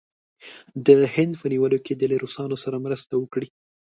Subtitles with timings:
[0.85, 3.47] د هند په نیولو کې دې له روسانو سره مرسته وکړي.